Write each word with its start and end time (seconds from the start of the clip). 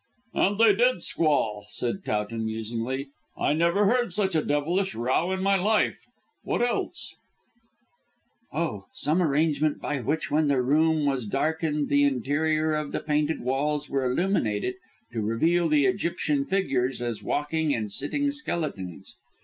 "And 0.33 0.57
they 0.57 0.73
did 0.73 1.03
squall," 1.03 1.67
said 1.69 2.03
Towton 2.03 2.43
musingly. 2.45 3.09
"I 3.37 3.53
never 3.53 3.85
heard 3.85 4.13
such 4.13 4.33
a 4.33 4.43
devilish 4.43 4.95
row 4.95 5.31
in 5.31 5.43
my 5.43 5.55
life. 5.55 5.99
What 6.41 6.63
else?" 6.63 7.13
"Oh, 8.51 8.85
some 8.95 9.21
arrangement 9.21 9.79
by 9.79 9.99
which 10.01 10.31
when 10.31 10.47
the 10.47 10.59
room 10.63 11.05
was 11.05 11.27
darkened 11.27 11.89
the 11.89 12.03
interior 12.03 12.73
of 12.73 12.93
the 12.93 12.99
painted 13.01 13.41
walls 13.41 13.91
were 13.91 14.09
illuminated 14.11 14.73
to 15.11 15.21
reveal 15.21 15.69
the 15.69 15.85
Egyptian 15.85 16.45
figures 16.45 16.99
as 16.99 17.21
walking 17.21 17.71
and 17.75 17.91
sitting 17.91 18.31
skeletons. 18.31 19.17